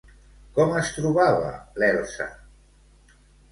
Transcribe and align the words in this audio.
Com 0.55 0.73
es 0.77 0.89
trobava 0.95 1.53
l'Elsa? 1.83 2.29